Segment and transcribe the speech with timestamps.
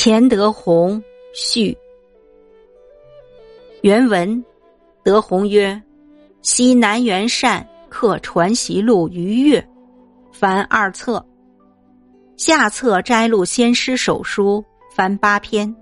[0.00, 1.02] 钱德洪
[1.34, 1.76] 序。
[3.82, 4.44] 原文：
[5.02, 5.82] 德洪曰
[6.40, 9.68] ：“昔南元善刻《传习录》于月，
[10.30, 11.26] 凡二册。
[12.36, 15.74] 下册摘录先师手书，凡八篇。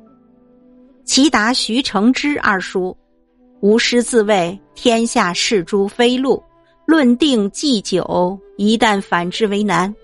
[1.04, 2.96] 其答徐承之二书，
[3.60, 6.42] 吾师自谓天下事诸非录，
[6.86, 9.94] 论定祭酒，一旦反之为难。”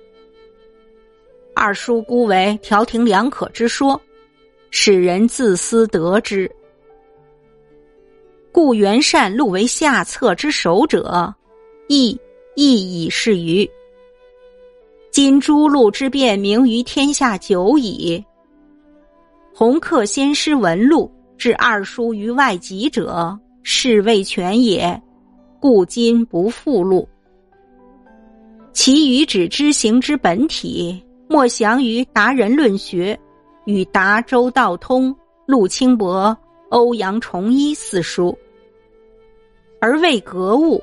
[1.62, 4.00] 二叔孤为调停两可之说，
[4.72, 6.50] 使人自私得之。
[8.50, 11.32] 故元善录为下策之首者，
[11.86, 12.18] 亦
[12.57, 13.71] 亦已是于。
[15.12, 18.21] 今诸录之变名于天下久矣。
[19.54, 25.00] 弘刻先师文录，至二叔于外籍者，是未全也。
[25.60, 27.08] 故今不复录。
[28.72, 31.00] 其余指知行之本体。
[31.32, 33.19] 莫详于达人论学，
[33.64, 36.36] 与达周道通、陆清伯、
[36.69, 38.36] 欧阳崇一四书，
[39.80, 40.78] 而为格物，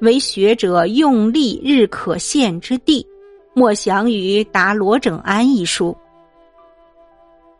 [0.00, 3.06] 为学者用力日可现之地。
[3.54, 5.96] 莫详于达罗整安一书，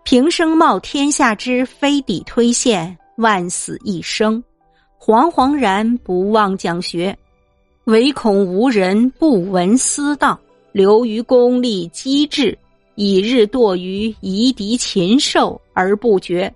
[0.03, 4.43] 平生冒天下之非底推现，万死一生，
[4.99, 7.17] 惶惶然不忘讲学，
[7.85, 10.37] 唯恐无人不闻思道。
[10.73, 12.59] 流于功利机智，
[12.95, 16.53] 以日堕于夷狄禽兽而不觉。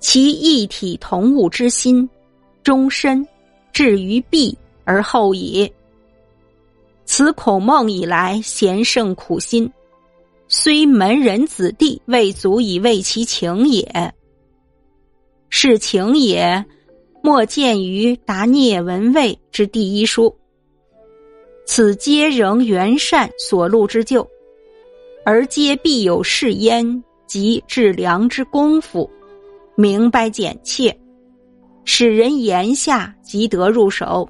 [0.00, 2.08] 其一体同物之心，
[2.62, 3.26] 终身
[3.72, 5.72] 至于弊而后已。
[7.06, 9.70] 此孔孟以来贤圣苦心，
[10.48, 14.14] 虽门人子弟未足以为其情也。
[15.48, 16.64] 是情也，
[17.22, 20.34] 莫见于达聂文卫之第一书。
[21.66, 24.28] 此皆仍元善所录之旧，
[25.24, 29.10] 而皆必有是焉，及致良之功夫，
[29.74, 30.94] 明白简切，
[31.84, 34.28] 使人言下即得入手。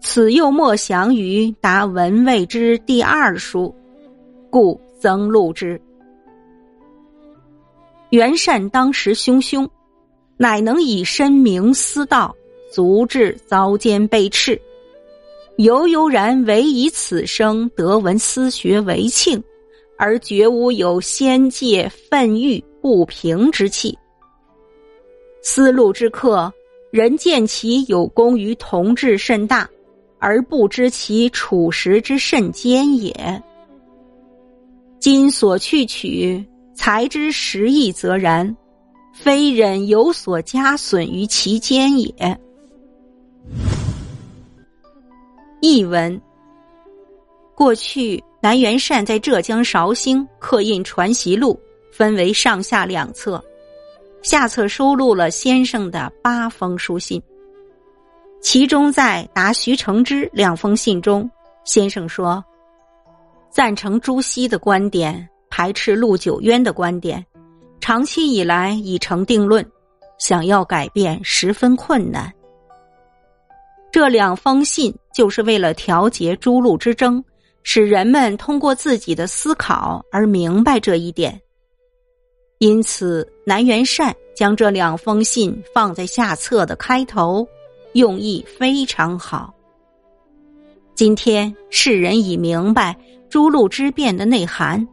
[0.00, 3.74] 此又莫详于达文卫之第二书，
[4.50, 5.80] 故增录之。
[8.10, 9.68] 元善当时汹汹，
[10.36, 12.34] 乃能以身明思道，
[12.72, 14.60] 足智遭奸被斥。
[15.58, 19.42] 悠悠然唯以此生得闻思学为庆，
[19.96, 23.96] 而绝无有仙界愤欲不平之气。
[25.42, 26.52] 思路之客，
[26.90, 29.68] 人见其有功于同志甚大，
[30.18, 33.42] 而不知其处实之甚坚也。
[34.98, 36.44] 今所去取
[36.74, 38.56] 才之实意则然，
[39.14, 42.40] 非忍有所加损于其间也。
[45.66, 46.20] 译文：
[47.54, 51.58] 过去南元善在浙江绍兴刻印《传习录》，
[51.96, 53.42] 分为上下两册，
[54.20, 57.18] 下册收录了先生的八封书信。
[58.42, 61.30] 其中在答徐承之两封信中，
[61.64, 62.44] 先生说
[63.48, 67.24] ：“赞成朱熹的观点，排斥陆九渊的观点，
[67.80, 69.66] 长期以来已成定论，
[70.18, 72.30] 想要改变十分困难。”
[73.94, 77.22] 这两封信就是为了调节诸路之争，
[77.62, 81.40] 使人们通过自己的思考而明白这一点。
[82.58, 87.46] 因此，南元善将这两封信放在下册的开头，
[87.92, 89.54] 用意非常好。
[90.96, 92.96] 今天世人已明白
[93.30, 94.84] 诸路之变的内涵。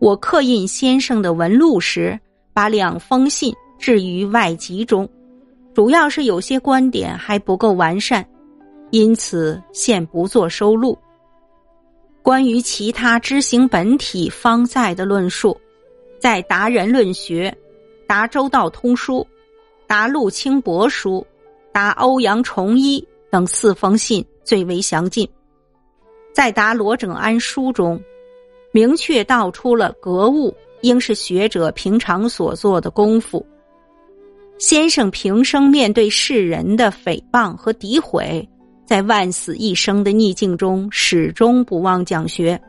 [0.00, 2.18] 我刻印先生的文录时，
[2.52, 5.08] 把两封信置于外集中。
[5.78, 8.28] 主要是有些观点还不够完善，
[8.90, 10.98] 因此现不做收录。
[12.20, 15.56] 关于其他知行本体方在的论述，
[16.18, 17.48] 在《达人论学》
[18.08, 19.18] 《达周道通书》
[19.86, 21.20] 《达陆清博书》
[21.72, 23.00] 《达欧阳崇一》
[23.30, 25.28] 等四封信最为详尽。
[26.34, 28.02] 在《达罗整安书》中，
[28.72, 33.46] 明确道出了格物应是学者平常所做的功夫。
[34.58, 38.46] 先生平生面对世人的诽谤和诋毁，
[38.84, 42.60] 在万死一生的逆境中，始终不忘讲学。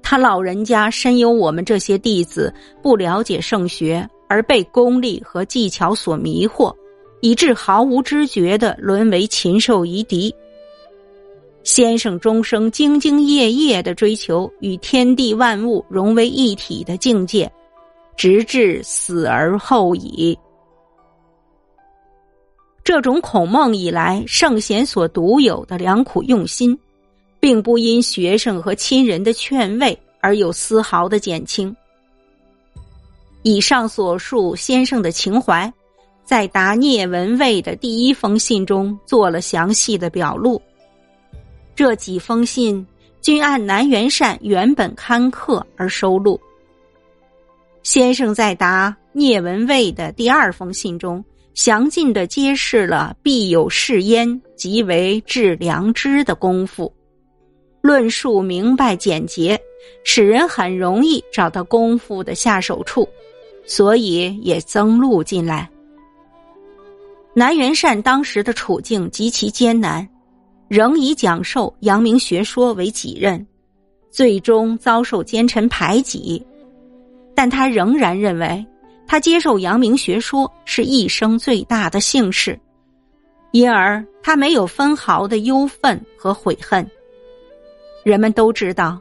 [0.00, 6.72] 他老人家深有我们这些弟子不了解圣学，而被功利和技巧所迷惑，
[7.20, 10.32] 以致毫无知觉的沦为禽兽夷狄。
[11.64, 17.50] 先生终生兢兢业业的追求与天地万物融为一体的境界。
[18.20, 20.38] 直至死而后已。
[22.84, 26.78] 这种孔孟以来圣贤所独有的良苦用心，
[27.40, 31.74] 并不因学生和亲人的劝慰而有丝毫的减轻。
[33.40, 35.72] 以上所述，先生的情怀，
[36.22, 40.60] 在答聂文蔚的第一封信中做了详细的表露。
[41.74, 42.86] 这几封信
[43.22, 46.38] 均按南元善原本刊刻而收录。
[47.82, 51.24] 先生在答聂文蔚的第二封信中，
[51.54, 56.92] 详尽的揭示了必有是焉，即为致良知的功夫，
[57.80, 59.58] 论述明白简洁，
[60.04, 63.08] 使人很容易找到功夫的下手处，
[63.64, 65.68] 所以也增录进来。
[67.32, 70.06] 南元善当时的处境极其艰难，
[70.68, 73.44] 仍以讲授阳明学说为己任，
[74.10, 76.44] 最终遭受奸臣排挤。
[77.40, 78.66] 但他仍然认为，
[79.06, 82.60] 他接受阳明学说是一生最大的幸事，
[83.52, 86.86] 因而他没有分毫的忧愤和悔恨。
[88.04, 89.00] 人们都知道，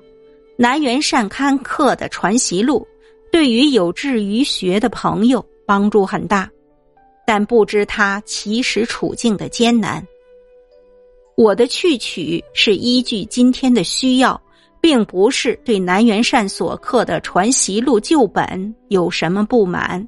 [0.55, 2.87] 南元善刊刻的《传习录》
[3.29, 6.49] 对于有志于学的朋友帮助很大，
[7.27, 10.01] 但不知他其实处境的艰难。
[11.35, 14.41] 我的去取是依据今天的需要。
[14.81, 20.05] 并不是对南元善所刻的《传习录》旧本有什么不满。